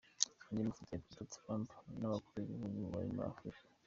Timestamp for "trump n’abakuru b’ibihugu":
1.33-2.77